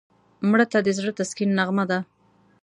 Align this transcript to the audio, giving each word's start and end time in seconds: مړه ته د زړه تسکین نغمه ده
مړه 0.49 0.65
ته 0.71 0.79
د 0.81 0.87
زړه 0.97 1.11
تسکین 1.19 1.49
نغمه 1.57 1.85
ده 1.89 1.99